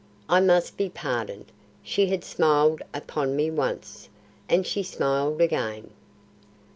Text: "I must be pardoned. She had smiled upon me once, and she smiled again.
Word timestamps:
"I 0.27 0.39
must 0.39 0.77
be 0.77 0.89
pardoned. 0.89 1.51
She 1.83 2.07
had 2.07 2.23
smiled 2.23 2.81
upon 2.91 3.35
me 3.35 3.51
once, 3.51 4.09
and 4.49 4.65
she 4.65 4.81
smiled 4.81 5.41
again. 5.41 5.91